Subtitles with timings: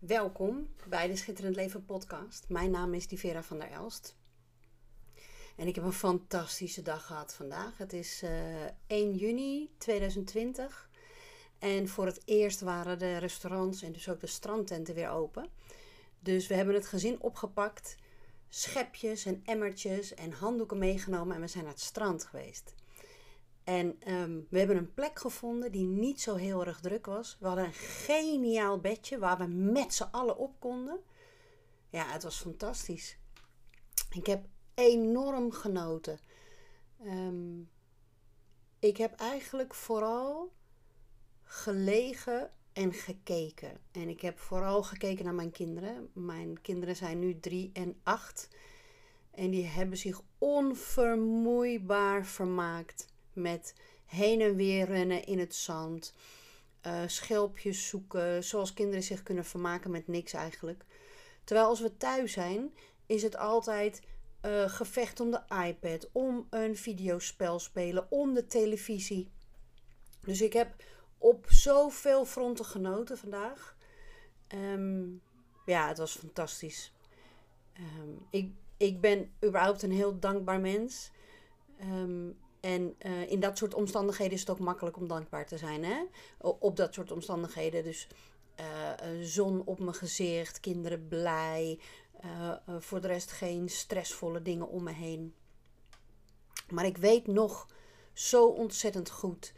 [0.00, 2.44] Welkom bij de Schitterend Leven podcast.
[2.48, 4.16] Mijn naam is Divera van der Elst.
[5.56, 7.78] En ik heb een fantastische dag gehad vandaag.
[7.78, 8.30] Het is uh,
[8.86, 10.90] 1 juni 2020.
[11.58, 15.48] En voor het eerst waren de restaurants en dus ook de strandtenten weer open.
[16.20, 17.96] Dus we hebben het gezin opgepakt,
[18.48, 22.74] schepjes en emmertjes en handdoeken meegenomen en we zijn naar het strand geweest.
[23.70, 27.36] En ehm, we hebben een plek gevonden die niet zo heel erg druk was.
[27.40, 31.00] We hadden een geniaal bedje waar we met z'n allen op konden.
[31.88, 33.18] Ja, het was fantastisch.
[34.10, 36.18] Ik heb enorm genoten.
[37.04, 37.60] Ehm,
[38.78, 40.52] ik heb eigenlijk vooral
[41.42, 43.80] gelegen en gekeken.
[43.90, 46.10] En ik heb vooral gekeken naar mijn kinderen.
[46.12, 48.48] Mijn kinderen zijn nu drie en acht.
[49.30, 53.08] En die hebben zich onvermoeibaar vermaakt
[53.40, 53.74] met
[54.06, 56.14] heen en weer rennen in het zand.
[56.86, 60.84] Uh, schelpjes zoeken, zoals kinderen zich kunnen vermaken met niks eigenlijk.
[61.44, 62.74] Terwijl als we thuis zijn,
[63.06, 64.02] is het altijd
[64.46, 69.30] uh, gevecht om de iPad, om een videospel spelen, om de televisie.
[70.20, 70.84] Dus ik heb
[71.18, 73.76] op zoveel fronten genoten vandaag.
[74.54, 75.22] Um,
[75.66, 76.92] ja, het was fantastisch.
[77.78, 81.10] Um, ik, ik ben überhaupt een heel dankbaar mens.
[81.82, 85.84] Um, en uh, in dat soort omstandigheden is het ook makkelijk om dankbaar te zijn.
[85.84, 86.04] Hè?
[86.38, 87.84] Op dat soort omstandigheden.
[87.84, 88.06] Dus
[88.60, 91.78] uh, zon op mijn gezicht, kinderen blij.
[92.78, 95.34] Voor de rest geen stressvolle dingen om me heen.
[96.70, 97.68] Maar ik weet nog
[98.12, 99.52] zo ontzettend goed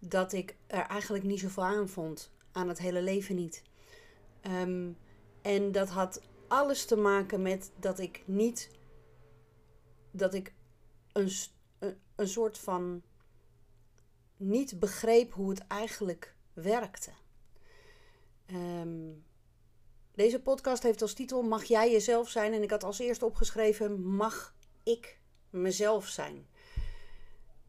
[0.00, 2.30] dat ik er eigenlijk niet zoveel aan vond.
[2.52, 3.62] Aan het hele leven niet.
[4.42, 4.96] Um,
[5.42, 8.70] en dat had alles te maken met dat ik niet.
[10.10, 10.52] Dat ik
[11.12, 11.30] een
[12.16, 13.02] een soort van
[14.36, 17.10] niet begreep hoe het eigenlijk werkte.
[18.50, 19.24] Um,
[20.14, 22.52] deze podcast heeft als titel Mag jij jezelf zijn?
[22.52, 25.18] En ik had als eerste opgeschreven Mag ik
[25.50, 26.46] mezelf zijn?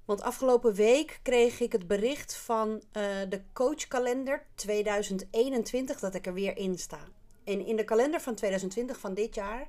[0.06, 2.82] Want afgelopen week kreeg ik het bericht van uh,
[3.30, 7.08] de coachkalender 2021 dat ik er weer in sta.
[7.44, 9.68] En in de kalender van 2020 van dit jaar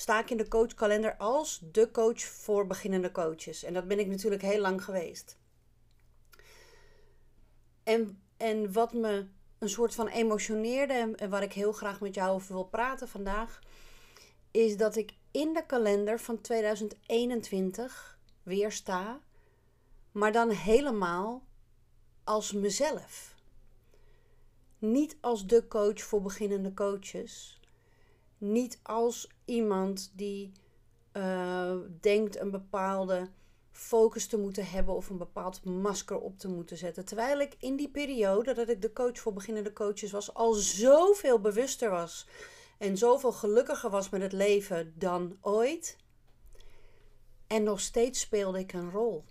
[0.00, 3.62] sta ik in de coachkalender als de coach voor beginnende coaches.
[3.62, 5.38] En dat ben ik natuurlijk heel lang geweest.
[7.82, 9.26] En, en wat me
[9.58, 13.60] een soort van emotioneerde en waar ik heel graag met jou over wil praten vandaag,
[14.50, 19.20] is dat ik in de kalender van 2021 weer sta,
[20.12, 21.42] maar dan helemaal
[22.24, 23.34] als mezelf.
[24.78, 27.60] Niet als de coach voor beginnende coaches,
[28.40, 30.52] niet als iemand die
[31.12, 33.28] uh, denkt een bepaalde
[33.72, 37.04] focus te moeten hebben of een bepaald masker op te moeten zetten.
[37.04, 41.40] Terwijl ik in die periode dat ik de coach voor beginnende coaches was, al zoveel
[41.40, 42.26] bewuster was
[42.78, 45.96] en zoveel gelukkiger was met het leven dan ooit.
[47.46, 49.24] En nog steeds speelde ik een rol.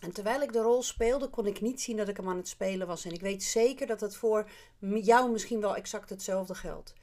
[0.00, 2.48] En terwijl ik de rol speelde, kon ik niet zien dat ik hem aan het
[2.48, 3.04] spelen was.
[3.04, 6.94] En ik weet zeker dat het voor jou misschien wel exact hetzelfde geldt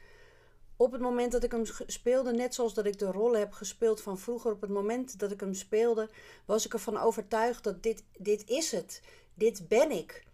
[0.78, 4.02] op het moment dat ik hem speelde, net zoals dat ik de rollen heb gespeeld
[4.02, 6.10] van vroeger, op het moment dat ik hem speelde,
[6.46, 9.02] was ik ervan overtuigd dat dit, dit is het.
[9.34, 10.26] Dit ben ik.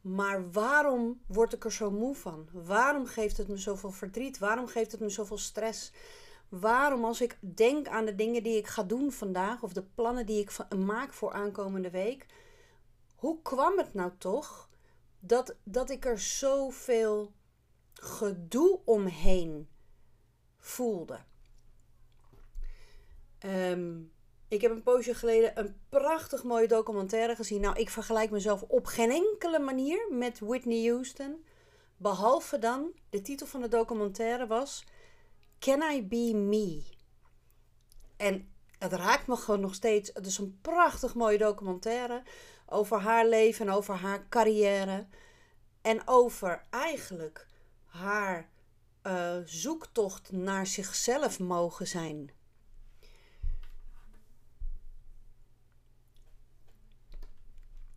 [0.00, 2.48] Maar waarom word ik er zo moe van?
[2.52, 4.38] Waarom geeft het me zoveel verdriet?
[4.38, 5.92] Waarom geeft het me zoveel stress?
[6.48, 10.26] Waarom, als ik denk aan de dingen die ik ga doen vandaag, of de plannen
[10.26, 12.26] die ik maak voor aankomende week,
[13.14, 14.68] hoe kwam het nou toch
[15.18, 17.32] dat, dat ik er zoveel
[18.04, 19.68] gedoe omheen
[20.58, 21.18] voelde.
[23.38, 24.00] Ehm,
[24.48, 27.60] ik heb een poosje geleden een prachtig mooie documentaire gezien.
[27.60, 31.44] Nou, ik vergelijk mezelf op geen enkele manier met Whitney Houston.
[31.96, 34.84] Behalve dan, de titel van de documentaire was
[35.58, 36.82] Can I Be Me?
[38.16, 40.10] En het raakt me gewoon nog steeds.
[40.14, 42.22] Het is een prachtig mooie documentaire
[42.66, 45.06] over haar leven en over haar carrière.
[45.82, 47.46] En over eigenlijk
[47.94, 48.48] haar
[49.02, 52.30] uh, zoektocht naar zichzelf mogen zijn.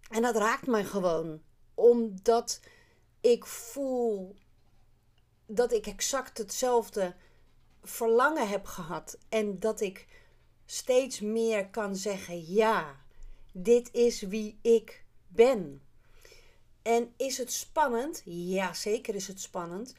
[0.09, 1.41] En dat raakt mij gewoon,
[1.73, 2.59] omdat
[3.21, 4.35] ik voel
[5.45, 7.15] dat ik exact hetzelfde
[7.83, 10.07] verlangen heb gehad en dat ik
[10.65, 12.95] steeds meer kan zeggen: ja,
[13.53, 15.86] dit is wie ik ben.
[16.87, 18.21] En is het spannend?
[18.25, 19.95] Ja, zeker is het spannend.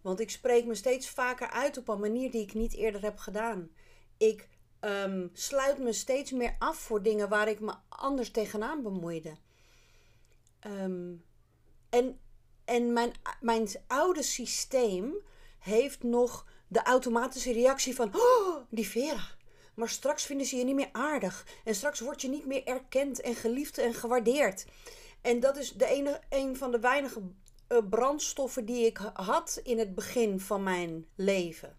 [0.00, 3.18] Want ik spreek me steeds vaker uit op een manier die ik niet eerder heb
[3.18, 3.70] gedaan.
[4.16, 4.48] Ik
[4.80, 9.36] um, sluit me steeds meer af voor dingen waar ik me anders tegenaan bemoeide.
[10.66, 11.24] Um,
[11.88, 12.20] en
[12.64, 15.14] en mijn, mijn oude systeem
[15.58, 19.26] heeft nog de automatische reactie van, oh, die Vera.
[19.74, 21.46] Maar straks vinden ze je niet meer aardig.
[21.64, 24.66] En straks word je niet meer erkend en geliefd en gewaardeerd.
[25.20, 27.22] En dat is de ene, een van de weinige
[27.68, 31.76] uh, brandstoffen die ik had in het begin van mijn leven.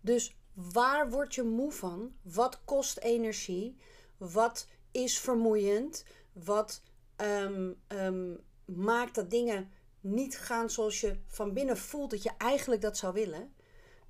[0.00, 2.16] Dus waar word je moe van?
[2.22, 3.76] Wat kost energie?
[4.16, 6.04] Wat is vermoeiend?
[6.32, 6.82] Wat
[7.16, 9.70] um, um, maakt dat dingen
[10.00, 13.54] niet gaan zoals je van binnen voelt dat je eigenlijk dat zou willen?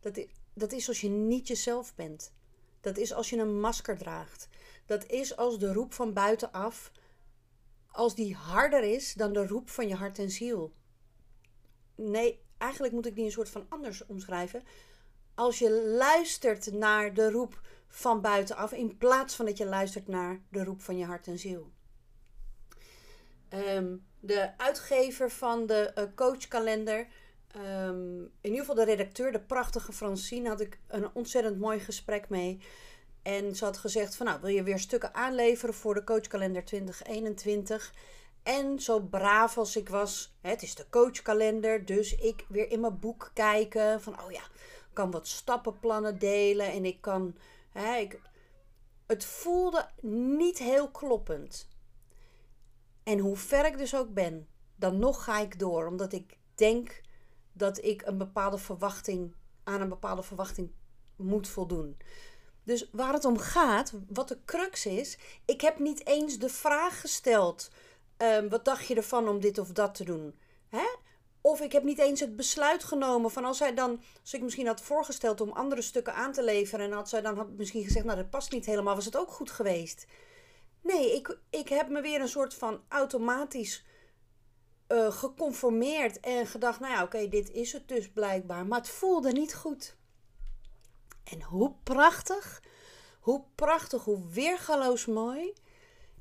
[0.00, 2.32] Dat dat is als je niet jezelf bent.
[2.80, 4.48] Dat is als je een masker draagt.
[4.86, 6.92] Dat is als de roep van buitenaf,
[7.90, 10.72] als die harder is dan de roep van je hart en ziel.
[11.94, 14.62] Nee, eigenlijk moet ik die een soort van anders omschrijven.
[15.34, 20.40] Als je luistert naar de roep van buitenaf, in plaats van dat je luistert naar
[20.50, 21.72] de roep van je hart en ziel.
[23.52, 27.06] Um, de uitgever van de uh, coachkalender,
[27.56, 32.28] um, in ieder geval de redacteur, de prachtige Francine, had ik een ontzettend mooi gesprek
[32.28, 32.60] mee.
[33.26, 37.94] En ze had gezegd van nou, wil je weer stukken aanleveren voor de coachkalender 2021?
[38.42, 42.98] En zo braaf als ik was, het is de coachkalender, dus ik weer in mijn
[42.98, 44.42] boek kijken van oh ja,
[44.88, 47.36] ik kan wat stappenplannen delen en ik kan,
[47.70, 48.20] hè, ik,
[49.06, 51.68] het voelde niet heel kloppend.
[53.02, 57.00] En hoe ver ik dus ook ben, dan nog ga ik door, omdat ik denk
[57.52, 59.34] dat ik een bepaalde verwachting
[59.64, 60.70] aan een bepaalde verwachting
[61.16, 61.96] moet voldoen.
[62.66, 67.00] Dus waar het om gaat, wat de crux is, ik heb niet eens de vraag
[67.00, 67.70] gesteld:
[68.18, 70.38] um, wat dacht je ervan om dit of dat te doen?
[70.68, 70.86] Hè?
[71.40, 74.66] Of ik heb niet eens het besluit genomen van als zij dan, als ik misschien
[74.66, 78.04] had voorgesteld om andere stukken aan te leveren en had zij dan had misschien gezegd,
[78.04, 80.06] nou dat past niet helemaal, was het ook goed geweest.
[80.80, 83.84] Nee, ik, ik heb me weer een soort van automatisch
[84.88, 88.66] uh, geconformeerd en gedacht, nou ja, oké, dit is het dus blijkbaar.
[88.66, 89.95] Maar het voelde niet goed.
[91.30, 92.62] En hoe prachtig,
[93.20, 95.52] hoe prachtig, hoe weergaloos mooi.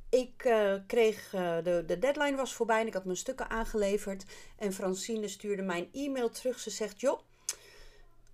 [0.09, 4.25] Ik uh, kreeg, uh, de, de deadline was voorbij en ik had mijn stukken aangeleverd.
[4.55, 6.59] En Francine stuurde mijn e-mail terug.
[6.59, 7.19] Ze zegt, joh,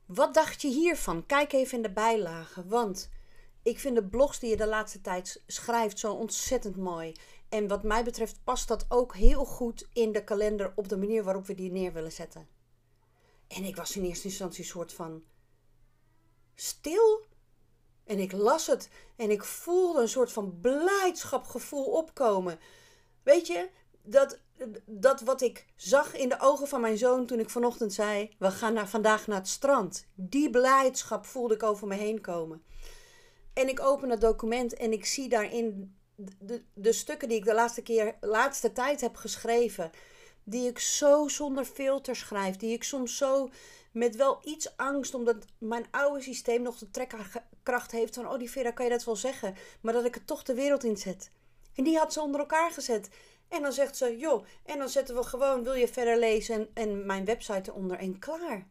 [0.05, 1.25] wat dacht je hiervan?
[1.25, 3.09] Kijk even in de bijlagen, want
[3.63, 7.15] ik vind de blogs die je de laatste tijd schrijft zo ontzettend mooi.
[7.49, 11.23] En wat mij betreft past dat ook heel goed in de kalender op de manier
[11.23, 12.47] waarop we die neer willen zetten.
[13.47, 15.23] En ik was in eerste instantie een soort van
[16.61, 17.25] stil.
[18.03, 22.59] En ik las het en ik voelde een soort van blijdschapgevoel opkomen.
[23.23, 23.69] Weet je,
[24.01, 24.39] dat,
[24.85, 28.51] dat wat ik zag in de ogen van mijn zoon toen ik vanochtend zei: We
[28.51, 30.07] gaan naar, vandaag naar het strand.
[30.15, 32.63] Die blijdschap voelde ik over me heen komen.
[33.53, 37.53] En ik open het document en ik zie daarin de, de stukken die ik de
[37.53, 39.91] laatste, keer, laatste tijd heb geschreven.
[40.43, 42.57] Die ik zo zonder filter schrijf.
[42.57, 43.49] Die ik soms zo
[43.91, 48.51] met wel iets angst, omdat mijn oude systeem nog de trekkracht heeft van: Oh, die
[48.51, 49.55] Vera, kan je dat wel zeggen?
[49.81, 51.31] Maar dat ik het toch de wereld inzet.
[51.75, 53.09] En die had ze onder elkaar gezet.
[53.47, 56.55] En dan zegt ze: Joh, en dan zetten we gewoon: Wil je verder lezen?
[56.55, 58.67] En, en mijn website eronder en klaar.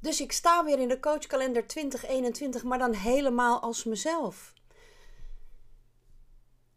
[0.00, 4.52] Dus ik sta weer in de coachkalender 2021, maar dan helemaal als mezelf.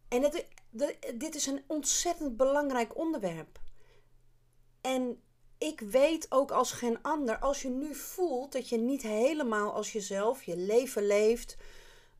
[0.08, 0.48] En het,
[1.16, 3.60] dit is een ontzettend belangrijk onderwerp.
[4.82, 5.22] En
[5.64, 9.92] ik weet ook als geen ander, als je nu voelt dat je niet helemaal als
[9.92, 11.58] jezelf je leven leeft,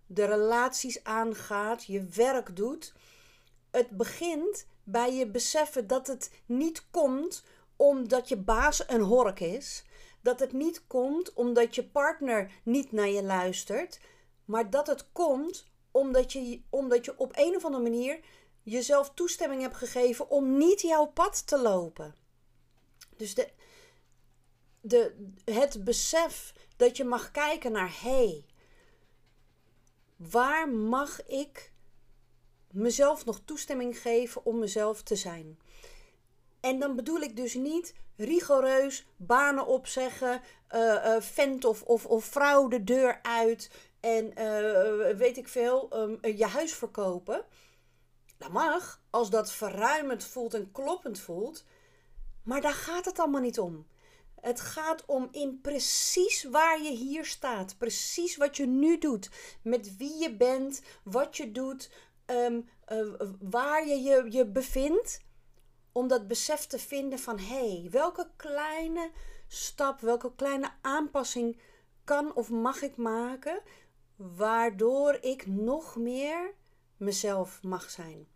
[0.06, 2.94] de relaties aangaat, je werk doet.
[3.72, 7.44] Het begint bij je beseffen dat het niet komt
[7.76, 9.84] omdat je baas een hork is
[10.22, 14.00] dat het niet komt omdat je partner niet naar je luistert,
[14.46, 18.20] maar dat het komt omdat je, omdat je op een of andere manier
[18.62, 22.23] jezelf toestemming hebt gegeven om niet jouw pad te lopen.
[23.18, 23.50] Dus de,
[24.82, 28.46] de, het besef dat je mag kijken naar hé, hey,
[30.16, 31.72] waar mag ik
[32.72, 35.60] mezelf nog toestemming geven om mezelf te zijn?
[36.60, 40.42] En dan bedoel ik dus niet rigoureus banen opzeggen,
[40.76, 46.36] uh, vent of, of, of vrouw de deur uit en uh, weet ik veel, um,
[46.36, 47.46] je huis verkopen.
[48.38, 51.66] Dat mag, als dat verruimend voelt en kloppend voelt.
[52.44, 53.88] Maar daar gaat het allemaal niet om.
[54.42, 57.78] Het gaat om in precies waar je hier staat.
[57.78, 59.30] Precies wat je nu doet.
[59.62, 61.92] Met wie je bent, wat je doet,
[62.26, 65.22] um, uh, waar je, je je bevindt
[65.92, 69.12] om dat besef te vinden van hé, hey, welke kleine
[69.48, 71.60] stap, welke kleine aanpassing
[72.04, 73.62] kan of mag ik maken,
[74.16, 76.54] waardoor ik nog meer
[76.98, 78.28] mezelf mag zijn.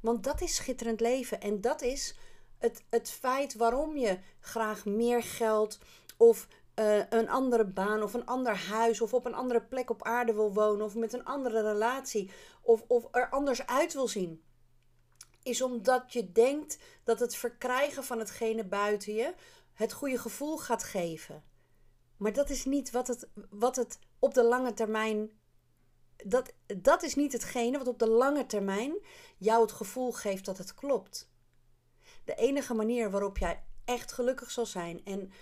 [0.00, 1.40] Want dat is schitterend leven.
[1.40, 2.14] En dat is
[2.60, 5.78] het, het feit waarom je graag meer geld
[6.16, 10.02] of uh, een andere baan of een ander huis of op een andere plek op
[10.02, 12.30] aarde wil wonen of met een andere relatie
[12.62, 14.42] of, of er anders uit wil zien.
[15.42, 19.34] Is omdat je denkt dat het verkrijgen van hetgene buiten je
[19.72, 21.44] het goede gevoel gaat geven.
[22.16, 25.30] Maar dat is niet wat het, wat het op de lange termijn.
[26.16, 28.94] Dat, dat is niet hetgene wat op de lange termijn
[29.38, 31.29] jou het gevoel geeft dat het klopt.
[32.30, 35.32] De enige manier waarop jij echt gelukkig zal zijn en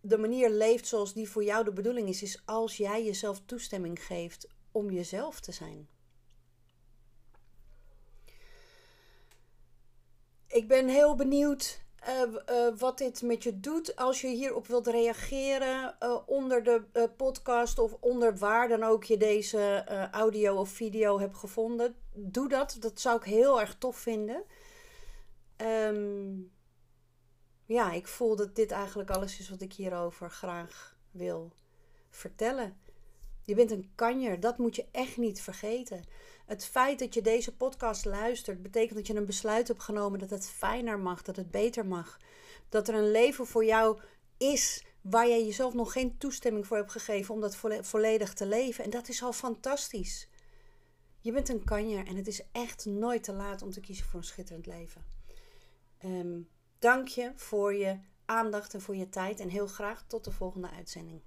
[0.00, 4.04] de manier leeft zoals die voor jou de bedoeling is, is als jij jezelf toestemming
[4.04, 5.88] geeft om jezelf te zijn.
[10.46, 13.96] Ik ben heel benieuwd uh, uh, wat dit met je doet.
[13.96, 19.16] Als je hierop wilt reageren uh, onder de podcast of onder waar dan ook je
[19.16, 22.76] deze audio of video hebt gevonden, doe dat.
[22.80, 24.44] Dat zou ik heel erg tof vinden.
[25.62, 26.52] Um,
[27.64, 31.52] ja, ik voel dat dit eigenlijk alles is wat ik hierover graag wil
[32.10, 32.80] vertellen.
[33.42, 36.04] Je bent een kanjer, dat moet je echt niet vergeten.
[36.46, 40.30] Het feit dat je deze podcast luistert, betekent dat je een besluit hebt genomen dat
[40.30, 42.20] het fijner mag, dat het beter mag.
[42.68, 44.00] Dat er een leven voor jou
[44.36, 48.84] is waar jij jezelf nog geen toestemming voor hebt gegeven om dat volledig te leven.
[48.84, 50.28] En dat is al fantastisch.
[51.20, 54.18] Je bent een kanjer en het is echt nooit te laat om te kiezen voor
[54.18, 55.17] een schitterend leven.
[56.04, 60.30] Um, Dank je voor je aandacht en voor je tijd en heel graag tot de
[60.30, 61.20] volgende uitzending.